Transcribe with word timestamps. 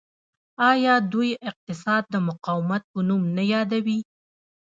آیا 0.69 0.93
دوی 1.11 1.31
اقتصاد 1.49 2.03
د 2.09 2.15
مقاومت 2.27 2.83
په 2.91 2.99
نوم 3.07 3.21
نه 3.37 3.43
یادوي؟ 3.53 3.99